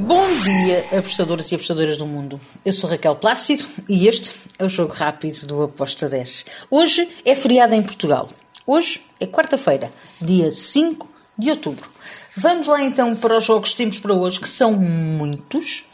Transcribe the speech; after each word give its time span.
Bom 0.00 0.28
dia, 0.44 0.96
apostadores 0.96 1.50
e 1.50 1.56
apostadoras 1.56 1.96
do 1.96 2.06
mundo. 2.06 2.40
Eu 2.64 2.72
sou 2.72 2.88
Raquel 2.88 3.16
Plácido 3.16 3.64
e 3.88 4.06
este 4.06 4.32
é 4.56 4.64
o 4.64 4.68
Jogo 4.68 4.92
Rápido 4.94 5.44
do 5.44 5.62
Aposta 5.64 6.08
10. 6.08 6.44
Hoje 6.70 7.08
é 7.24 7.34
feriado 7.34 7.74
em 7.74 7.82
Portugal. 7.82 8.30
Hoje 8.64 9.02
é 9.18 9.26
quarta-feira, 9.26 9.90
dia 10.22 10.52
5 10.52 11.08
de 11.36 11.50
outubro. 11.50 11.90
Vamos 12.36 12.68
lá 12.68 12.80
então 12.80 13.16
para 13.16 13.38
os 13.38 13.44
jogos 13.44 13.70
que 13.70 13.76
temos 13.76 13.98
para 13.98 14.14
hoje, 14.14 14.38
que 14.38 14.48
são 14.48 14.70
muitos. 14.70 15.84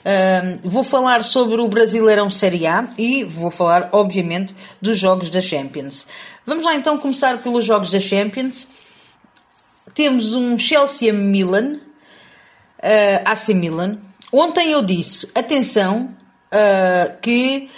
Uh, 0.00 0.68
vou 0.68 0.82
falar 0.82 1.22
sobre 1.22 1.60
o 1.60 1.68
Brasileirão 1.68 2.28
Série 2.28 2.66
A 2.66 2.90
e 2.98 3.22
vou 3.22 3.48
falar, 3.48 3.90
obviamente, 3.92 4.56
dos 4.80 4.98
jogos 4.98 5.30
da 5.30 5.40
Champions. 5.40 6.08
Vamos 6.44 6.64
lá 6.64 6.74
então 6.74 6.98
começar 6.98 7.38
pelos 7.38 7.64
jogos 7.64 7.92
da 7.92 8.00
Champions. 8.00 8.66
Temos 9.94 10.34
um 10.34 10.58
Chelsea-Milan 10.58 11.78
uh, 12.82 13.22
AC 13.24 13.48
Milan. 13.54 13.98
Ontem 14.32 14.70
eu 14.70 14.82
disse, 14.82 15.30
atenção, 15.34 16.14
uh, 16.52 17.20
que 17.20 17.70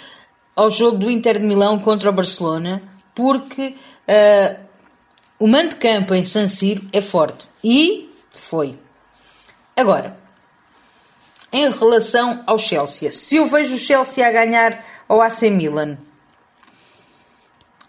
ao 0.55 0.71
jogo 0.71 0.97
do 0.97 1.11
Inter 1.11 1.39
de 1.39 1.45
Milão 1.45 1.79
contra 1.79 2.09
o 2.09 2.13
Barcelona, 2.13 2.81
porque 3.13 3.75
uh, 4.07 4.65
o 5.37 5.47
mando 5.47 5.69
de 5.69 5.75
campo 5.75 6.13
em 6.13 6.23
San 6.23 6.47
Siro 6.47 6.81
é 6.93 7.01
forte. 7.01 7.49
E 7.63 8.09
foi. 8.29 8.77
Agora, 9.75 10.17
em 11.51 11.69
relação 11.69 12.43
ao 12.47 12.57
Chelsea, 12.57 13.11
se 13.11 13.35
eu 13.35 13.45
vejo 13.45 13.75
o 13.75 13.79
Chelsea 13.79 14.25
a 14.25 14.31
ganhar 14.31 14.83
ao 15.07 15.21
AC 15.21 15.43
Milan, 15.43 15.97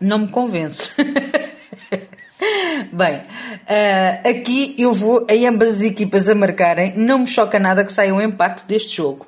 não 0.01 0.19
me 0.19 0.29
convence. 0.29 0.93
Bem, 2.93 3.25
uh, 3.69 4.29
aqui 4.29 4.75
eu 4.79 4.93
vou 4.93 5.27
em 5.29 5.47
ambas 5.47 5.77
as 5.77 5.83
equipas 5.83 6.29
a 6.29 6.35
marcarem. 6.35 6.95
Não 6.97 7.19
me 7.21 7.27
choca 7.27 7.59
nada 7.59 7.85
que 7.85 7.93
saia 7.93 8.15
um 8.15 8.21
empate 8.21 8.65
deste 8.67 8.97
jogo. 8.97 9.27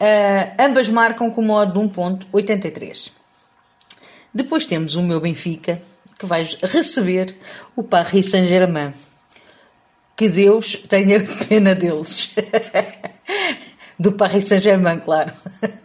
Uh, 0.00 0.54
ambas 0.58 0.88
marcam 0.88 1.30
com 1.30 1.42
modo 1.42 1.72
de 1.72 1.88
1.83. 1.88 3.10
Depois 4.32 4.66
temos 4.66 4.96
o 4.96 5.02
meu 5.02 5.20
Benfica, 5.20 5.80
que 6.18 6.26
vai 6.26 6.46
receber 6.62 7.36
o 7.74 7.82
Paris 7.82 8.30
Saint-Germain. 8.30 8.92
Que 10.16 10.28
Deus 10.28 10.76
tenha 10.88 11.20
pena 11.48 11.74
deles. 11.74 12.34
Do 13.98 14.12
Paris 14.12 14.44
Saint-Germain, 14.44 14.98
claro. 14.98 15.32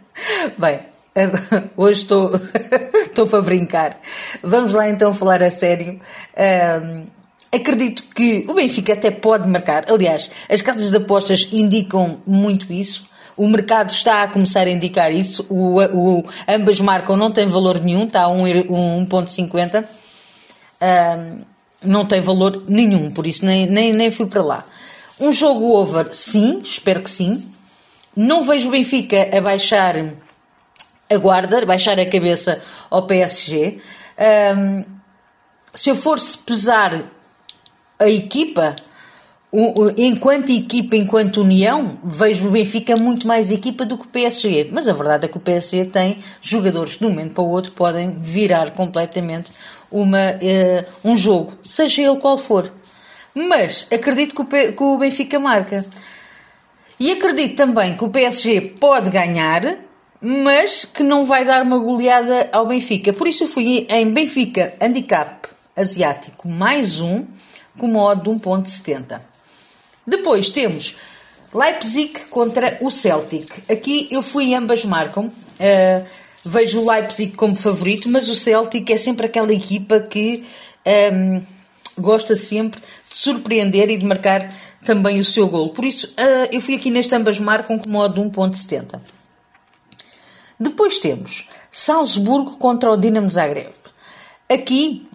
Bem, 0.58 0.80
Hoje 1.76 2.02
estou, 2.02 2.30
estou 2.94 3.26
para 3.26 3.42
brincar. 3.42 4.00
Vamos 4.42 4.72
lá 4.72 4.88
então 4.88 5.12
falar 5.12 5.42
a 5.42 5.50
sério. 5.50 6.00
Um, 6.82 7.06
acredito 7.52 8.04
que 8.14 8.46
o 8.48 8.54
Benfica 8.54 8.94
até 8.94 9.10
pode 9.10 9.46
marcar. 9.46 9.84
Aliás, 9.88 10.30
as 10.48 10.62
casas 10.62 10.90
de 10.90 10.96
apostas 10.96 11.48
indicam 11.52 12.20
muito 12.26 12.72
isso. 12.72 13.06
O 13.36 13.46
mercado 13.46 13.90
está 13.90 14.22
a 14.22 14.28
começar 14.28 14.66
a 14.66 14.70
indicar 14.70 15.12
isso. 15.12 15.46
O, 15.48 15.80
o 15.80 16.24
ambas 16.48 16.80
marcam, 16.80 17.16
não 17.16 17.30
tem 17.30 17.46
valor 17.46 17.82
nenhum, 17.82 18.04
está 18.04 18.24
a 18.24 18.30
1,50. 18.30 19.84
Um, 20.82 21.44
não 21.84 22.06
tem 22.06 22.20
valor 22.20 22.64
nenhum, 22.68 23.10
por 23.10 23.26
isso 23.26 23.44
nem, 23.44 23.66
nem, 23.66 23.92
nem 23.92 24.10
fui 24.10 24.26
para 24.26 24.42
lá. 24.42 24.64
Um 25.20 25.32
jogo 25.32 25.72
over, 25.72 26.08
sim, 26.12 26.60
espero 26.62 27.02
que 27.02 27.10
sim. 27.10 27.42
Não 28.14 28.42
vejo 28.42 28.68
o 28.68 28.70
Benfica 28.72 29.36
a 29.36 29.40
baixar 29.40 29.96
a 31.08 31.16
guarda, 31.16 31.64
baixar 31.66 31.98
a 31.98 32.06
cabeça 32.06 32.60
ao 32.90 33.06
PSG. 33.06 33.78
Um, 34.56 34.84
se 35.74 35.90
eu 35.90 35.96
fosse 35.96 36.38
pesar 36.38 37.04
a 38.02 38.08
equipa, 38.08 38.76
enquanto 39.96 40.50
equipa, 40.50 40.96
enquanto 40.96 41.42
união, 41.42 41.98
vejo 42.02 42.48
o 42.48 42.50
Benfica 42.50 42.96
muito 42.96 43.26
mais 43.26 43.50
equipa 43.50 43.84
do 43.84 43.98
que 43.98 44.04
o 44.04 44.08
PSG. 44.08 44.70
Mas 44.72 44.88
a 44.88 44.92
verdade 44.92 45.26
é 45.26 45.28
que 45.28 45.36
o 45.36 45.40
PSG 45.40 45.86
tem 45.86 46.18
jogadores 46.40 46.94
que 46.94 47.00
de 47.00 47.06
um 47.06 47.10
momento 47.10 47.34
para 47.34 47.44
o 47.44 47.48
outro 47.48 47.72
podem 47.72 48.12
virar 48.18 48.72
completamente 48.72 49.52
uma, 49.90 50.32
uh, 50.32 50.84
um 51.04 51.16
jogo, 51.16 51.52
seja 51.62 52.02
ele 52.02 52.16
qual 52.16 52.38
for. 52.38 52.72
Mas 53.34 53.86
acredito 53.90 54.34
que 54.34 54.42
o, 54.42 54.46
que 54.46 54.82
o 54.82 54.98
Benfica 54.98 55.38
marca. 55.38 55.84
E 56.98 57.10
acredito 57.10 57.56
também 57.56 57.96
que 57.96 58.04
o 58.04 58.08
PSG 58.08 58.60
pode 58.78 59.10
ganhar, 59.10 59.76
mas 60.20 60.84
que 60.84 61.02
não 61.02 61.24
vai 61.26 61.44
dar 61.44 61.62
uma 61.62 61.78
goleada 61.78 62.48
ao 62.52 62.66
Benfica. 62.66 63.12
Por 63.12 63.26
isso 63.26 63.46
fui 63.46 63.86
em 63.90 64.10
Benfica 64.10 64.74
Handicap 64.80 65.48
Asiático 65.76 66.48
mais 66.48 67.00
um, 67.00 67.24
com 67.78 67.88
modo 67.88 68.22
de 68.22 68.40
1.70. 68.40 69.20
Depois 70.06 70.50
temos 70.50 70.96
Leipzig 71.54 72.18
contra 72.30 72.78
o 72.80 72.90
Celtic. 72.90 73.46
Aqui 73.70 74.08
eu 74.10 74.22
fui 74.22 74.54
ambas 74.54 74.84
marcam. 74.84 75.26
Uh, 75.26 76.04
vejo 76.44 76.80
o 76.80 76.90
Leipzig 76.90 77.32
como 77.36 77.54
favorito, 77.54 78.08
mas 78.08 78.28
o 78.28 78.34
Celtic 78.34 78.90
é 78.90 78.96
sempre 78.96 79.26
aquela 79.26 79.52
equipa 79.52 80.00
que 80.00 80.44
um, 80.84 80.90
ehm, 81.36 81.42
gosta 81.96 82.34
sempre 82.34 82.80
de 82.80 83.16
surpreender 83.16 83.90
e 83.90 83.96
de 83.96 84.04
marcar 84.04 84.48
também 84.84 85.20
o 85.20 85.24
seu 85.24 85.46
gol. 85.46 85.70
Por 85.70 85.84
isso 85.84 86.08
uh, 86.08 86.48
eu 86.50 86.60
fui 86.60 86.74
aqui 86.74 86.90
neste 86.90 87.14
ambas 87.14 87.38
marcam 87.38 87.78
com 87.78 87.88
modo 87.88 88.14
de 88.14 88.28
1.70. 88.28 89.00
Depois 90.58 90.98
temos 90.98 91.46
Salzburgo 91.70 92.56
contra 92.56 92.90
o 92.90 92.96
Dinamo 92.96 93.30
Zagreb. 93.30 93.72
Aqui 94.48 95.08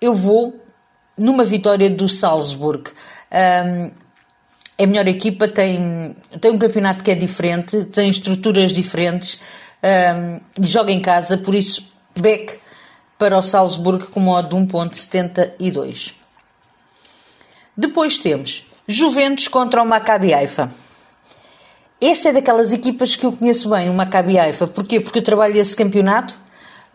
eu 0.00 0.14
vou 0.14 0.60
numa 1.20 1.44
vitória 1.44 1.90
do 1.90 2.08
Salzburg. 2.08 2.90
Um, 3.30 3.90
é 4.78 4.84
a 4.84 4.86
melhor 4.86 5.06
equipa, 5.06 5.46
tem, 5.46 6.16
tem 6.40 6.50
um 6.50 6.58
campeonato 6.58 7.04
que 7.04 7.10
é 7.10 7.14
diferente, 7.14 7.84
tem 7.84 8.08
estruturas 8.08 8.72
diferentes 8.72 9.38
um, 9.84 10.40
e 10.58 10.66
joga 10.66 10.90
em 10.90 11.00
casa, 11.00 11.36
por 11.36 11.54
isso, 11.54 11.92
Beck 12.18 12.58
para 13.18 13.38
o 13.38 13.42
Salzburg 13.42 14.06
com 14.06 14.18
modo 14.18 14.48
de 14.48 14.72
1.72. 14.72 16.14
Depois 17.76 18.16
temos 18.16 18.66
Juventus 18.88 19.46
contra 19.46 19.82
o 19.82 19.86
Maccabi 19.86 20.32
Haifa. 20.32 20.72
Esta 22.00 22.30
é 22.30 22.32
daquelas 22.32 22.72
equipas 22.72 23.14
que 23.14 23.26
eu 23.26 23.32
conheço 23.32 23.68
bem, 23.68 23.90
o 23.90 23.94
Maccabi 23.94 24.38
Haifa. 24.38 24.66
Porquê? 24.66 25.00
Porque 25.00 25.18
eu 25.18 25.22
trabalho 25.22 25.58
esse 25.58 25.76
campeonato, 25.76 26.32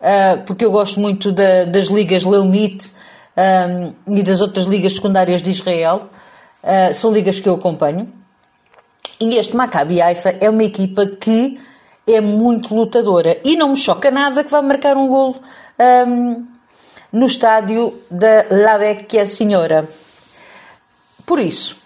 uh, 0.00 0.42
porque 0.44 0.64
eu 0.64 0.72
gosto 0.72 0.98
muito 0.98 1.30
da, 1.30 1.64
das 1.64 1.86
ligas 1.86 2.24
Leumit 2.24 2.95
um, 3.36 4.16
e 4.16 4.22
das 4.22 4.40
outras 4.40 4.66
ligas 4.66 4.94
secundárias 4.94 5.42
de 5.42 5.50
Israel. 5.50 6.08
Uh, 6.62 6.94
são 6.94 7.12
ligas 7.12 7.38
que 7.38 7.48
eu 7.48 7.54
acompanho. 7.54 8.12
E 9.20 9.36
este 9.36 9.54
Maccabi 9.54 10.00
Haifa 10.00 10.34
é 10.40 10.50
uma 10.50 10.64
equipa 10.64 11.06
que 11.06 11.58
é 12.06 12.20
muito 12.20 12.74
lutadora. 12.74 13.38
E 13.44 13.56
não 13.56 13.70
me 13.70 13.76
choca 13.76 14.10
nada 14.10 14.44
que 14.44 14.50
vá 14.50 14.60
marcar 14.62 14.96
um 14.96 15.08
golo 15.08 15.36
um, 16.06 16.46
no 17.12 17.26
estádio 17.26 17.94
da 18.10 18.46
La 18.50 18.78
Vecchia 18.78 19.26
Senhora. 19.26 19.88
Por 21.24 21.38
isso, 21.38 21.76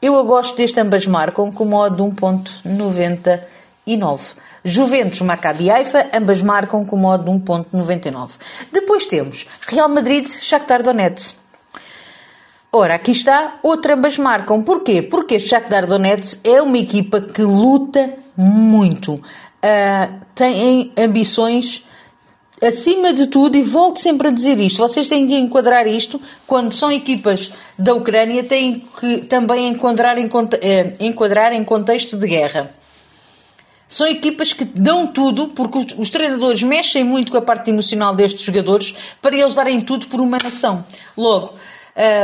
eu 0.00 0.22
gosto 0.24 0.56
deste 0.56 0.80
ambas 0.80 1.06
marcam 1.06 1.50
com 1.50 1.64
modo 1.64 1.96
de 1.96 2.02
1.99. 3.86 4.20
Juventus, 4.64 5.20
Maccabi 5.22 5.70
Haifa, 5.70 6.06
ambas 6.14 6.40
marcam 6.40 6.84
com 6.84 6.96
modo 6.96 7.24
de 7.24 7.30
1.99. 7.30 8.30
Depois 8.72 9.06
temos 9.06 9.46
Real 9.66 9.88
Madrid, 9.88 10.26
Shakhtar 10.26 10.82
Donetsk. 10.82 11.36
Ora, 12.70 12.94
aqui 12.94 13.10
está, 13.10 13.58
outra 13.62 13.94
ambas 13.94 14.16
marcam. 14.16 14.62
Porquê? 14.62 15.02
Porque 15.02 15.38
Shakhtar 15.38 15.86
Donetsk 15.86 16.40
é 16.44 16.62
uma 16.62 16.78
equipa 16.78 17.20
que 17.20 17.42
luta 17.42 18.14
muito. 18.36 19.14
Uh, 19.14 20.20
tem 20.34 20.92
ambições 20.96 21.84
acima 22.62 23.12
de 23.12 23.26
tudo, 23.26 23.56
e 23.56 23.62
volto 23.62 23.98
sempre 23.98 24.28
a 24.28 24.30
dizer 24.30 24.58
isto, 24.60 24.78
vocês 24.78 25.08
têm 25.08 25.26
que 25.26 25.34
enquadrar 25.34 25.86
isto, 25.86 26.20
quando 26.46 26.72
são 26.72 26.92
equipas 26.92 27.52
da 27.76 27.92
Ucrânia, 27.92 28.44
têm 28.44 28.86
que 29.00 29.18
também 29.22 29.68
enquadrar 29.68 30.16
em, 30.16 30.30
eh, 30.60 30.92
enquadrar 31.00 31.52
em 31.52 31.64
contexto 31.64 32.16
de 32.16 32.26
guerra. 32.26 32.72
São 33.92 34.06
equipas 34.06 34.54
que 34.54 34.64
dão 34.64 35.06
tudo, 35.06 35.48
porque 35.48 35.86
os, 35.98 36.08
treinadores 36.08 36.62
mexem 36.62 37.04
muito 37.04 37.30
com 37.30 37.36
a 37.36 37.42
parte 37.42 37.68
emocional 37.68 38.16
destes 38.16 38.42
jogadores 38.42 38.94
para 39.20 39.36
eles 39.36 39.52
darem 39.52 39.82
tudo 39.82 40.06
por 40.06 40.18
uma 40.18 40.38
nação. 40.42 40.82
Logo, 41.14 41.52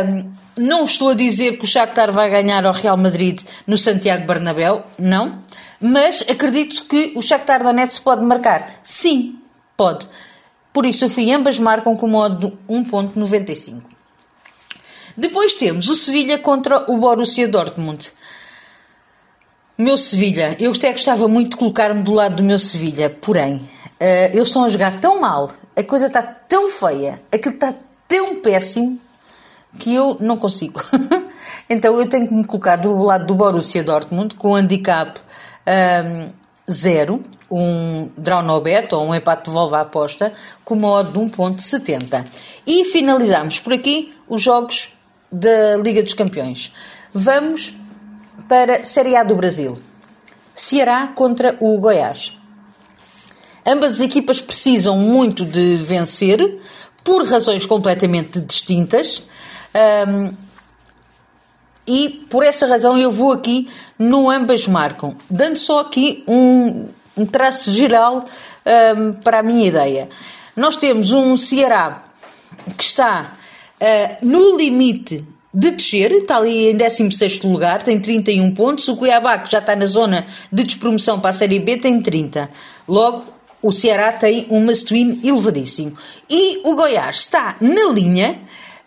um, 0.07 0.33
não 0.57 0.87
estou 0.87 1.11
a 1.11 1.15
dizer 1.15 1.59
que 1.59 1.67
o 1.67 1.69
Shakhtar 1.69 2.11
vai 2.11 2.31
ganhar 2.31 2.65
ao 2.65 2.73
Real 2.73 2.97
Madrid 2.97 3.43
no 3.67 3.77
Santiago 3.77 4.27
Bernabéu, 4.27 4.83
não. 4.99 5.43
Mas 5.79 6.25
acredito 6.27 6.87
que 6.87 7.13
o 7.15 7.21
Shakhtar 7.21 7.63
Donetsk 7.63 8.03
pode 8.03 8.25
marcar. 8.25 8.81
Sim, 8.83 9.39
pode. 9.77 10.09
Por 10.73 10.87
isso, 10.87 11.05
eu 11.05 11.11
fui 11.11 11.31
ambas 11.31 11.59
marcam 11.59 11.95
com 11.95 12.09
modo 12.09 12.59
1.95. 12.67 13.83
Depois 15.15 15.53
temos 15.53 15.91
o 15.91 15.95
Sevilha 15.95 16.39
contra 16.39 16.91
o 16.91 16.97
Borussia 16.97 17.47
Dortmund. 17.47 18.11
Meu 19.81 19.97
Sevilha, 19.97 20.57
eu 20.59 20.73
até 20.73 20.91
gostava 20.91 21.29
muito 21.29 21.51
de 21.51 21.57
colocar-me 21.57 22.03
do 22.03 22.13
lado 22.13 22.35
do 22.35 22.43
meu 22.43 22.59
Sevilha, 22.59 23.09
porém, 23.09 23.59
uh, 23.59 24.33
eles 24.33 24.49
estão 24.49 24.65
a 24.65 24.69
jogar 24.69 24.99
tão 24.99 25.21
mal, 25.21 25.53
a 25.77 25.85
coisa 25.85 26.09
está 26.09 26.21
tão 26.21 26.69
feia, 26.69 27.23
aquilo 27.31 27.55
está 27.55 27.73
tão 28.09 28.41
péssimo, 28.41 28.99
que 29.79 29.95
eu 29.95 30.17
não 30.21 30.37
consigo. 30.37 30.83
Então 31.71 31.99
eu 32.01 32.09
tenho 32.09 32.27
que 32.27 32.33
me 32.33 32.45
colocar 32.45 32.77
do 32.77 33.03
lado 33.03 33.27
do 33.27 33.35
Borussia 33.35 33.85
Dortmund 33.85 34.35
com 34.37 34.55
handicap 34.55 35.21
um, 35.67 36.31
zero, 36.71 37.19
um 37.51 38.11
draw 38.17 38.43
no 38.43 38.59
bet 38.63 38.95
ou 38.95 39.07
um 39.07 39.15
empate 39.15 39.45
de 39.45 39.51
volva 39.51 39.79
à 39.79 39.81
aposta 39.83 40.33
com 40.65 40.75
modo 40.75 41.13
de 41.13 41.19
1.70. 41.19 42.25
E 42.67 42.87
finalizamos 42.87 43.61
por 43.61 43.75
aqui 43.75 44.15
os 44.27 44.41
jogos 44.43 44.89
da 45.31 45.77
Liga 45.77 46.03
dos 46.03 46.15
Campeões. 46.15 46.73
Vamos 47.13 47.77
para 48.49 48.83
Série 48.83 49.15
A 49.15 49.23
do 49.23 49.37
Brasil. 49.37 49.77
Ceará 50.55 51.09
contra 51.09 51.57
o 51.61 51.79
Goiás. 51.79 52.33
Ambas 53.65 53.97
as 53.97 54.01
equipas 54.01 54.41
precisam 54.41 54.97
muito 54.97 55.45
de 55.45 55.77
vencer 55.77 56.59
por 57.05 57.25
razões 57.29 57.67
completamente 57.67 58.41
distintas. 58.41 59.23
Um, 60.09 60.33
e 61.87 62.27
por 62.31 62.43
essa 62.43 62.67
razão 62.67 62.99
eu 62.99 63.11
vou 63.11 63.33
aqui 63.33 63.69
no 63.99 64.31
ambas 64.31 64.67
marcam, 64.67 65.15
dando 65.29 65.57
só 65.57 65.81
aqui 65.81 66.25
um, 66.27 66.89
um 67.17 67.27
traço 67.27 67.73
geral 67.73 68.25
um, 68.97 69.13
para 69.23 69.41
a 69.41 69.43
minha 69.43 69.67
ideia. 69.67 70.09
Nós 70.57 70.77
temos 70.77 71.13
um 71.13 71.37
Ceará 71.37 72.03
que 72.77 72.83
está 72.83 73.37
uh, 73.81 74.27
no 74.27 74.57
limite 74.57 75.25
de 75.53 75.71
descer, 75.71 76.13
está 76.13 76.37
ali 76.37 76.71
em 76.71 76.77
16 76.77 77.43
lugar, 77.43 77.83
tem 77.83 77.99
31 77.99 78.53
pontos. 78.55 78.87
O 78.89 78.97
Cuiabá, 78.97 79.39
que 79.39 79.51
já 79.51 79.59
está 79.59 79.75
na 79.75 79.87
zona 79.87 80.27
de 80.53 80.63
despromoção 80.63 81.21
para 81.21 81.31
a 81.31 81.33
Série 81.33 81.59
B, 81.59 81.79
tem 81.79 82.01
30. 82.01 82.51
Logo, 82.87 83.25
o 83.63 83.73
Ceará 83.73 84.13
tem 84.13 84.47
um 84.51 84.65
must-win 84.65 85.21
elevadíssimo. 85.25 85.97
E 86.29 86.61
o 86.65 86.75
Goiás 86.75 87.21
está 87.21 87.57
na 87.61 87.93
linha 87.93 88.41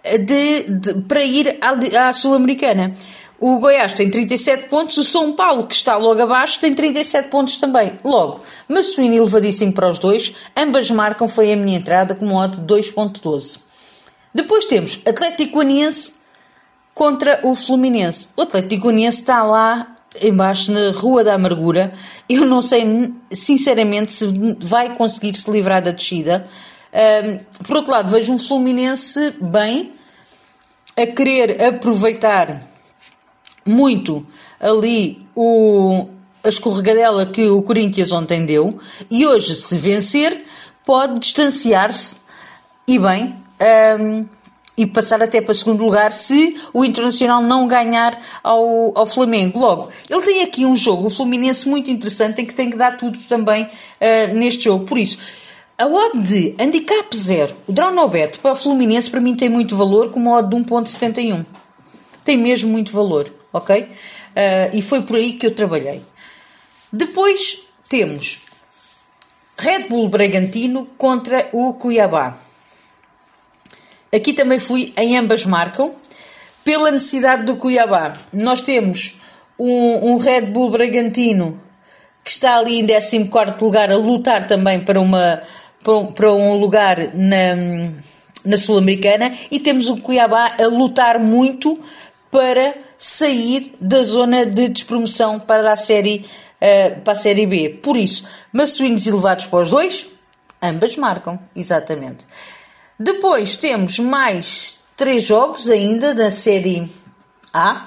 de, 0.03 0.63
de 0.69 1.01
para 1.01 1.23
ir 1.23 1.57
à, 1.61 2.09
à 2.09 2.13
Sul-Americana. 2.13 2.93
O 3.39 3.57
Goiás 3.57 3.93
tem 3.93 4.07
37 4.07 4.69
pontos, 4.69 4.97
o 4.97 5.03
São 5.03 5.33
Paulo, 5.33 5.65
que 5.65 5.73
está 5.73 5.97
logo 5.97 6.21
abaixo, 6.21 6.59
tem 6.59 6.75
37 6.75 7.29
pontos 7.29 7.57
também. 7.57 7.93
Logo, 8.03 8.39
must-win 8.69 9.15
elevadíssimo 9.15 9.73
para 9.73 9.89
os 9.89 9.97
dois, 9.97 10.31
ambas 10.55 10.91
marcam, 10.91 11.27
foi 11.27 11.51
a 11.51 11.57
minha 11.57 11.77
entrada 11.79 12.13
com 12.13 12.27
modo 12.27 12.57
de 12.57 12.91
2.12. 12.91 13.59
Depois 14.33 14.65
temos 14.65 14.99
Atlético 15.07 15.53
Goianiense 15.53 16.20
contra 16.93 17.39
o 17.43 17.55
Fluminense. 17.55 18.29
O 18.35 18.41
Atlético 18.41 18.83
Goianiense 18.83 19.21
está 19.21 19.43
lá 19.43 19.93
embaixo 20.21 20.71
na 20.71 20.91
Rua 20.91 21.23
da 21.23 21.35
Amargura. 21.35 21.93
Eu 22.27 22.45
não 22.45 22.61
sei, 22.61 23.13
sinceramente, 23.31 24.11
se 24.11 24.25
vai 24.59 24.95
conseguir 24.95 25.35
se 25.35 25.49
livrar 25.49 25.81
da 25.81 25.91
descida. 25.91 26.43
Um, 26.93 27.63
por 27.65 27.77
outro 27.77 27.91
lado, 27.91 28.11
vejo 28.11 28.33
um 28.33 28.37
Fluminense 28.37 29.33
bem 29.39 29.93
a 30.97 31.05
querer 31.07 31.63
aproveitar 31.63 32.61
muito 33.65 34.25
ali 34.59 35.25
o, 35.35 36.07
a 36.43 36.49
escorregadela 36.49 37.25
que 37.25 37.49
o 37.49 37.61
Corinthians 37.61 38.11
ontem 38.11 38.45
deu 38.45 38.77
e 39.09 39.25
hoje, 39.25 39.55
se 39.55 39.77
vencer, 39.77 40.43
pode 40.85 41.19
distanciar-se 41.19 42.17
e 42.87 42.99
bem. 42.99 43.35
Um, 43.99 44.25
e 44.77 44.85
passar 44.85 45.21
até 45.21 45.41
para 45.41 45.53
segundo 45.53 45.83
lugar 45.83 46.11
se 46.11 46.55
o 46.73 46.83
Internacional 46.83 47.41
não 47.41 47.67
ganhar 47.67 48.19
ao, 48.43 48.97
ao 48.97 49.05
Flamengo. 49.05 49.59
Logo, 49.59 49.89
ele 50.09 50.21
tem 50.21 50.41
aqui 50.43 50.65
um 50.65 50.75
jogo, 50.75 51.07
o 51.07 51.09
Fluminense, 51.09 51.67
muito 51.67 51.89
interessante, 51.91 52.41
em 52.41 52.45
que 52.45 52.53
tem 52.53 52.69
que 52.69 52.77
dar 52.77 52.97
tudo 52.97 53.19
também 53.27 53.63
uh, 53.63 54.33
neste 54.33 54.63
jogo. 54.65 54.85
Por 54.85 54.97
isso, 54.97 55.17
a 55.77 55.85
odd 55.85 56.19
de 56.19 56.55
handicap 56.59 57.15
zero, 57.15 57.55
o 57.67 57.71
draw 57.71 57.93
no 57.93 58.09
para 58.09 58.51
o 58.51 58.55
Fluminense, 58.55 59.09
para 59.09 59.19
mim 59.19 59.35
tem 59.35 59.49
muito 59.49 59.75
valor, 59.75 60.11
como 60.11 60.33
a 60.33 60.39
odd 60.39 60.49
de 60.49 60.55
1.71. 60.55 61.45
Tem 62.23 62.37
mesmo 62.37 62.69
muito 62.69 62.91
valor, 62.91 63.33
ok? 63.51 63.83
Uh, 63.83 64.77
e 64.77 64.81
foi 64.81 65.01
por 65.01 65.15
aí 65.15 65.33
que 65.33 65.45
eu 65.45 65.53
trabalhei. 65.53 66.01
Depois 66.93 67.63
temos 67.89 68.39
Red 69.57 69.87
Bull 69.89 70.07
Bragantino 70.09 70.87
contra 70.97 71.49
o 71.51 71.73
Cuiabá. 71.73 72.37
Aqui 74.13 74.33
também 74.33 74.59
fui, 74.59 74.93
em 74.97 75.17
ambas 75.17 75.45
marcam, 75.45 75.93
pela 76.63 76.91
necessidade 76.91 77.43
do 77.43 77.55
Cuiabá. 77.55 78.13
Nós 78.33 78.61
temos 78.61 79.15
um, 79.57 80.11
um 80.11 80.17
Red 80.17 80.47
Bull 80.47 80.69
Bragantino 80.69 81.61
que 82.23 82.29
está 82.29 82.57
ali 82.57 82.79
em 82.79 82.85
14 82.85 83.63
lugar 83.63 83.91
a 83.91 83.95
lutar 83.95 84.47
também 84.47 84.79
para, 84.81 84.99
uma, 84.99 85.41
para, 85.83 85.93
um, 85.93 86.11
para 86.11 86.33
um 86.33 86.55
lugar 86.55 86.97
na, 87.15 87.55
na 88.45 88.57
Sul-Americana 88.57 89.33
e 89.49 89.59
temos 89.59 89.89
o 89.89 89.97
Cuiabá 89.97 90.55
a 90.59 90.67
lutar 90.67 91.19
muito 91.19 91.79
para 92.29 92.75
sair 92.97 93.73
da 93.79 94.03
zona 94.03 94.45
de 94.45 94.69
despromoção 94.69 95.39
para 95.39 95.71
a 95.71 95.75
série, 95.75 96.25
uh, 96.61 97.01
para 97.01 97.13
a 97.13 97.15
série 97.15 97.45
B. 97.45 97.79
Por 97.81 97.97
isso, 97.97 98.25
massuínos 98.53 99.07
elevados 99.07 99.47
para 99.47 99.61
os 99.61 99.71
dois, 99.71 100.07
ambas 100.61 100.95
marcam, 100.95 101.37
exatamente. 101.55 102.25
Depois 103.03 103.55
temos 103.55 103.97
mais 103.97 104.79
três 104.95 105.23
jogos 105.23 105.67
ainda 105.67 106.13
da 106.13 106.29
série 106.29 106.87
A. 107.51 107.83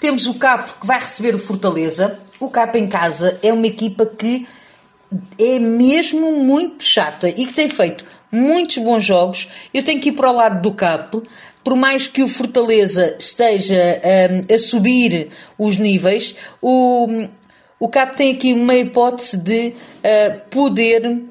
Temos 0.00 0.26
o 0.26 0.34
Capo 0.34 0.80
que 0.80 0.86
vai 0.86 0.98
receber 0.98 1.34
o 1.34 1.38
Fortaleza. 1.38 2.18
O 2.40 2.48
Capo 2.48 2.78
em 2.78 2.86
casa 2.86 3.38
é 3.42 3.52
uma 3.52 3.66
equipa 3.66 4.06
que 4.06 4.48
é 5.38 5.58
mesmo 5.58 6.32
muito 6.42 6.82
chata 6.82 7.28
e 7.28 7.44
que 7.44 7.52
tem 7.52 7.68
feito 7.68 8.06
muitos 8.32 8.78
bons 8.78 9.04
jogos. 9.04 9.46
Eu 9.74 9.84
tenho 9.84 10.00
que 10.00 10.08
ir 10.08 10.12
para 10.12 10.30
o 10.30 10.34
lado 10.34 10.62
do 10.62 10.72
Capo, 10.72 11.22
por 11.62 11.76
mais 11.76 12.06
que 12.06 12.22
o 12.22 12.28
Fortaleza 12.28 13.14
esteja 13.18 14.00
um, 14.30 14.54
a 14.54 14.58
subir 14.58 15.28
os 15.58 15.76
níveis, 15.76 16.34
o, 16.62 17.26
o 17.78 17.88
Capo 17.90 18.16
tem 18.16 18.32
aqui 18.32 18.54
uma 18.54 18.74
hipótese 18.74 19.36
de 19.36 19.68
uh, 19.68 20.48
poder 20.48 21.24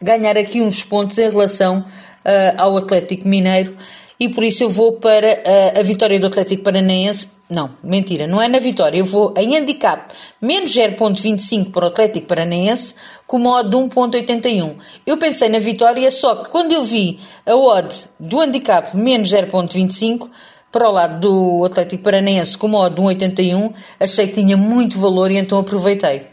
ganhar 0.00 0.38
aqui 0.38 0.60
uns 0.60 0.84
pontos 0.84 1.18
em 1.18 1.28
relação 1.28 1.84
uh, 2.24 2.54
ao 2.56 2.76
Atlético 2.76 3.28
Mineiro 3.28 3.76
e 4.18 4.28
por 4.28 4.44
isso 4.44 4.62
eu 4.62 4.70
vou 4.70 4.92
para 5.00 5.26
uh, 5.26 5.80
a 5.80 5.82
vitória 5.82 6.18
do 6.20 6.28
Atlético 6.28 6.62
Paranaense. 6.62 7.28
Não, 7.50 7.70
mentira, 7.82 8.26
não 8.26 8.40
é 8.40 8.48
na 8.48 8.58
vitória. 8.58 8.98
Eu 8.98 9.04
vou 9.04 9.34
em 9.36 9.56
handicap 9.56 10.14
menos 10.40 10.72
0.25 10.72 11.72
para 11.72 11.84
o 11.84 11.88
Atlético 11.88 12.28
Paranaense 12.28 12.94
com 13.26 13.38
modo 13.38 13.70
de 13.70 13.76
1.81. 13.76 14.76
Eu 15.04 15.18
pensei 15.18 15.48
na 15.48 15.58
vitória, 15.58 16.10
só 16.10 16.36
que 16.36 16.50
quando 16.50 16.72
eu 16.72 16.84
vi 16.84 17.18
a 17.44 17.54
odd 17.54 17.94
do 18.18 18.40
handicap 18.40 18.96
menos 18.96 19.30
0.25 19.30 20.30
para 20.70 20.88
o 20.88 20.92
lado 20.92 21.20
do 21.20 21.64
Atlético 21.64 22.04
Paranaense 22.04 22.56
com 22.56 22.68
modo 22.68 22.94
de 22.94 23.02
1.81, 23.02 23.74
achei 24.00 24.26
que 24.28 24.34
tinha 24.34 24.56
muito 24.56 24.98
valor 24.98 25.30
e 25.30 25.36
então 25.36 25.58
aproveitei. 25.58 26.28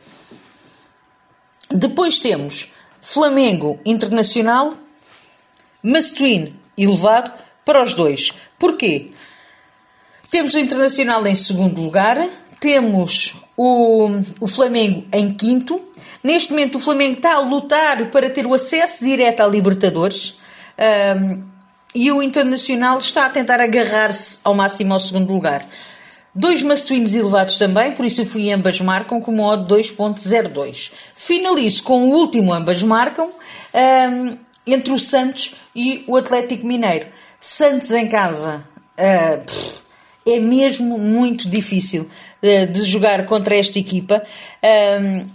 Depois 1.70 2.20
temos 2.20 2.72
Flamengo 3.02 3.80
Internacional 3.86 4.74
must-win 5.84 6.56
elevado 6.78 7.32
para 7.66 7.82
os 7.82 7.94
dois. 7.94 8.32
Porquê? 8.58 9.12
Temos 10.30 10.54
o 10.54 10.60
Internacional 10.60 11.26
em 11.28 11.36
segundo 11.36 11.82
lugar, 11.82 12.18
temos 12.60 13.36
o, 13.58 14.10
o 14.40 14.48
Flamengo 14.48 15.06
em 15.12 15.34
quinto. 15.34 15.82
Neste 16.24 16.52
momento, 16.52 16.76
o 16.76 16.80
Flamengo 16.80 17.18
está 17.18 17.36
a 17.36 17.40
lutar 17.40 18.10
para 18.12 18.30
ter 18.30 18.46
o 18.46 18.54
acesso 18.54 19.04
direto 19.04 19.42
à 19.42 19.48
Libertadores. 19.48 20.36
Um, 21.18 21.44
e 21.94 22.12
o 22.12 22.24
Internacional 22.24 23.00
está 23.00 23.26
a 23.26 23.30
tentar 23.30 23.60
agarrar-se 23.60 24.40
ao 24.44 24.54
máximo 24.54 24.94
ao 24.94 25.00
segundo 25.00 25.34
lugar. 25.34 25.66
Dois 26.34 26.64
must-wins 26.64 27.14
elevados 27.14 27.58
também, 27.58 27.92
por 27.92 28.06
isso 28.06 28.22
eu 28.22 28.26
fui 28.26 28.50
ambas 28.52 28.80
marcam 28.80 29.20
com 29.20 29.34
modo 29.34 29.76
2.02. 29.76 30.92
Finalizo 31.14 31.84
com 31.84 32.04
o 32.04 32.14
último 32.14 32.54
ambas 32.54 32.82
marcam. 32.82 33.30
Um, 33.74 34.38
entre 34.66 34.94
o 34.94 35.00
Santos 35.00 35.56
e 35.76 36.04
o 36.08 36.16
Atlético 36.16 36.66
Mineiro. 36.66 37.08
Santos 37.40 37.92
em 37.92 38.08
casa 38.08 38.64
uh, 38.98 39.46
pff, 39.46 39.82
é 40.26 40.40
mesmo 40.40 40.98
muito 40.98 41.50
difícil 41.50 42.08
uh, 42.44 42.68
de 42.72 42.84
jogar 42.84 43.26
contra 43.26 43.56
esta 43.56 43.80
equipa. 43.80 44.24
Um, 45.02 45.28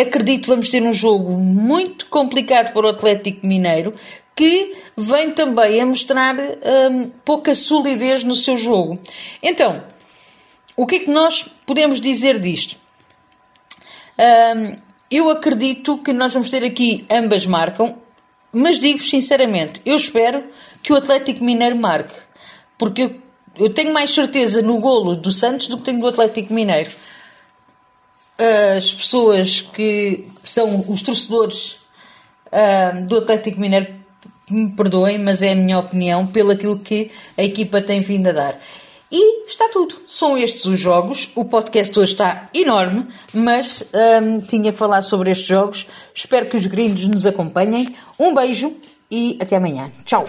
acredito 0.00 0.42
que 0.42 0.48
vamos 0.48 0.68
ter 0.68 0.82
um 0.82 0.92
jogo 0.92 1.32
muito 1.32 2.06
complicado 2.06 2.72
para 2.72 2.86
o 2.86 2.90
Atlético 2.90 3.46
Mineiro 3.46 3.94
que 4.40 4.72
vem 4.96 5.32
também 5.32 5.80
a 5.82 5.84
mostrar 5.84 6.34
um, 6.34 7.10
pouca 7.24 7.54
solidez 7.54 8.24
no 8.24 8.34
seu 8.34 8.56
jogo. 8.56 8.98
Então, 9.42 9.84
o 10.74 10.86
que 10.86 10.96
é 10.96 10.98
que 11.00 11.10
nós 11.10 11.42
podemos 11.66 12.00
dizer 12.00 12.38
disto? 12.38 12.78
Um, 14.18 14.78
eu 15.10 15.28
acredito 15.28 15.98
que 15.98 16.12
nós 16.12 16.32
vamos 16.32 16.48
ter 16.48 16.64
aqui 16.64 17.04
ambas 17.10 17.44
marcam. 17.44 17.98
Mas 18.52 18.80
digo-vos 18.80 19.08
sinceramente, 19.08 19.80
eu 19.84 19.96
espero 19.96 20.44
que 20.82 20.92
o 20.92 20.96
Atlético 20.96 21.44
Mineiro 21.44 21.76
marque. 21.76 22.14
Porque 22.76 23.02
eu, 23.02 23.20
eu 23.56 23.70
tenho 23.70 23.92
mais 23.92 24.10
certeza 24.10 24.62
no 24.62 24.78
golo 24.78 25.14
do 25.14 25.30
Santos 25.30 25.68
do 25.68 25.78
que 25.78 25.84
tenho 25.84 26.00
do 26.00 26.08
Atlético 26.08 26.52
Mineiro. 26.52 26.90
As 28.76 28.92
pessoas 28.92 29.60
que 29.60 30.26
são 30.44 30.84
os 30.88 31.02
torcedores 31.02 31.78
uh, 32.46 33.06
do 33.06 33.18
Atlético 33.18 33.60
Mineiro 33.60 34.00
me 34.50 34.72
perdoem, 34.72 35.18
mas 35.18 35.42
é 35.42 35.52
a 35.52 35.54
minha 35.54 35.78
opinião 35.78 36.26
pelo 36.26 36.52
aquilo 36.52 36.78
que 36.78 37.10
a 37.36 37.42
equipa 37.42 37.80
tem 37.80 38.00
vindo 38.00 38.28
a 38.28 38.32
dar. 38.32 38.58
E 39.10 39.46
está 39.46 39.68
tudo. 39.72 39.96
São 40.06 40.38
estes 40.38 40.64
os 40.66 40.78
jogos. 40.78 41.30
O 41.34 41.44
podcast 41.44 41.98
hoje 41.98 42.12
está 42.12 42.48
enorme, 42.54 43.06
mas 43.34 43.82
hum, 44.22 44.40
tinha 44.40 44.72
que 44.72 44.78
falar 44.78 45.02
sobre 45.02 45.30
estes 45.30 45.48
jogos. 45.48 45.86
Espero 46.14 46.46
que 46.46 46.56
os 46.56 46.66
gringos 46.66 47.06
nos 47.06 47.26
acompanhem. 47.26 47.94
Um 48.18 48.34
beijo 48.34 48.72
e 49.10 49.36
até 49.40 49.56
amanhã. 49.56 49.90
Tchau. 50.04 50.24